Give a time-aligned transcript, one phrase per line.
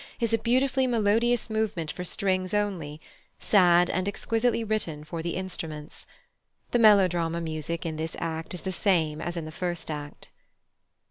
[0.19, 2.99] is a beautifully melodious movement for strings only,
[3.37, 6.07] sad, and exquisitely written for the instruments.
[6.71, 10.31] The melodrama music in this act is the same as in the first act.